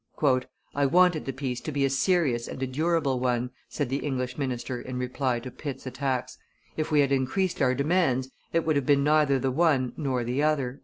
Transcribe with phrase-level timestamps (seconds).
[0.73, 4.35] "I wanted the peace to be a serious and a durable one," said the English
[4.35, 6.39] minister in reply to Pitt's attacks;
[6.75, 10.41] "if we had increased our demands, it would have been neither the one nor the
[10.41, 10.79] other."